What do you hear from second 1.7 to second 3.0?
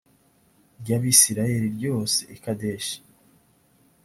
ryose i kadeshi